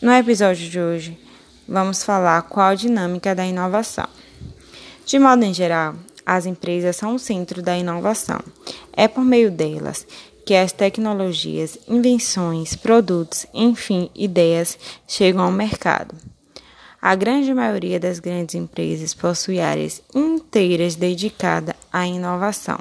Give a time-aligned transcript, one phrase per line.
[0.00, 1.18] No episódio de hoje,
[1.66, 4.06] vamos falar qual a dinâmica da inovação.
[5.04, 8.38] De modo em geral, as empresas são o centro da inovação.
[8.92, 10.06] É por meio delas
[10.46, 16.14] que as tecnologias, invenções, produtos, enfim, ideias chegam ao mercado.
[17.02, 22.78] A grande maioria das grandes empresas possui áreas inteiras dedicadas à inovação,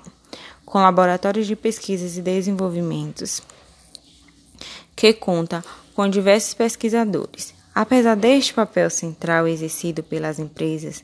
[0.63, 3.41] com laboratórios de pesquisas e desenvolvimentos
[4.97, 5.63] que conta
[5.97, 7.55] com diversos pesquisadores.
[7.73, 11.03] Apesar deste papel central exercido pelas empresas,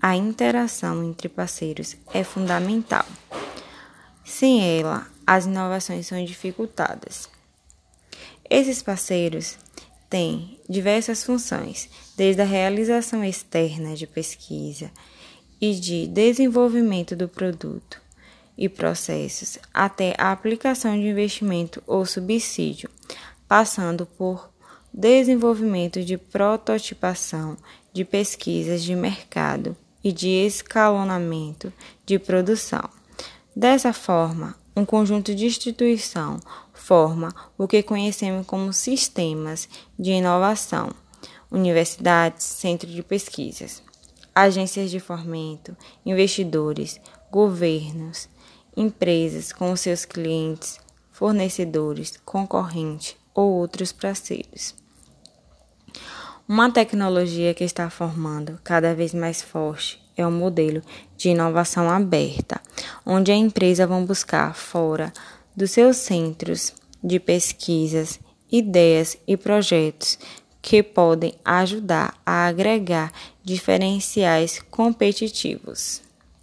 [0.00, 3.06] a interação entre parceiros é fundamental.
[4.24, 7.28] Sem ela, as inovações são dificultadas.
[8.50, 9.56] Esses parceiros
[10.10, 14.90] têm diversas funções, desde a realização externa de pesquisa
[15.60, 18.02] e de desenvolvimento do produto
[18.58, 22.90] e processos, até a aplicação de investimento ou subsídio,
[23.52, 24.48] passando por
[24.90, 27.54] desenvolvimento de prototipação
[27.92, 31.70] de pesquisas de mercado e de escalonamento
[32.06, 32.88] de produção.
[33.54, 36.40] Dessa forma, um conjunto de instituição
[36.72, 37.28] forma
[37.58, 40.88] o que conhecemos como sistemas de inovação,
[41.50, 43.82] universidades, centros de pesquisas,
[44.34, 46.98] agências de fomento, investidores,
[47.30, 48.30] governos,
[48.74, 50.80] empresas com seus clientes,
[51.22, 54.74] fornecedores, concorrentes, ou outros parceiros.
[56.48, 60.82] Uma tecnologia que está formando cada vez mais forte é o modelo
[61.16, 62.60] de inovação aberta,
[63.06, 65.12] onde a empresa vão buscar fora
[65.54, 68.18] dos seus centros de pesquisas,
[68.50, 70.18] ideias e projetos
[70.60, 73.12] que podem ajudar a agregar
[73.44, 76.02] diferenciais competitivos.